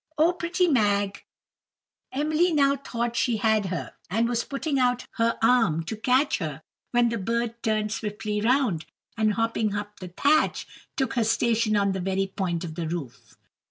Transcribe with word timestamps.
Oh, 0.17 0.33
pretty 0.33 0.67
Mag!" 0.67 1.23
Emily 2.11 2.51
now 2.51 2.75
thought 2.75 3.15
she 3.15 3.37
had 3.37 3.67
her, 3.67 3.93
and 4.09 4.27
was 4.27 4.43
putting 4.43 4.79
out 4.79 5.05
her 5.17 5.37
arm 5.43 5.83
to 5.83 5.95
catch 5.95 6.39
her 6.39 6.63
when 6.89 7.09
the 7.09 7.19
bird 7.19 7.61
turned 7.61 7.91
swiftly 7.91 8.41
round, 8.41 8.87
and 9.15 9.33
hopping 9.35 9.75
up 9.75 9.99
the 9.99 10.07
thatch, 10.07 10.65
took 10.97 11.13
her 11.13 11.23
station 11.23 11.75
on 11.75 11.91
the 11.91 11.99
very 11.99 12.25
point 12.25 12.63
of 12.63 12.73
the 12.73 12.87
roof. 12.87 13.35